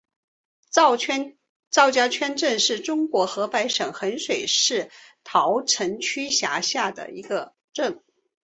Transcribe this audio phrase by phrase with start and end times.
[0.71, 0.97] 赵
[1.91, 4.89] 家圈镇是中国河北省衡水市
[5.23, 8.01] 桃城区下辖的一个镇。